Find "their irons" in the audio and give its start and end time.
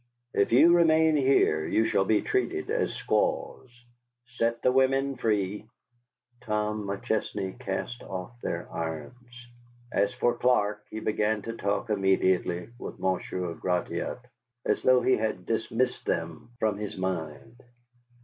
8.41-9.45